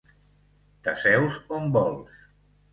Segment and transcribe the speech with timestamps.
[0.87, 2.09] T'asseus on vols.